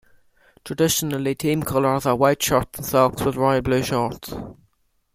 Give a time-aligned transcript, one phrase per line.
[0.65, 4.33] Traditionally, team colours are white shirts and socks with royal blue shorts.